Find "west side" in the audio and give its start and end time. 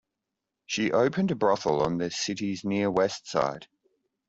2.89-3.67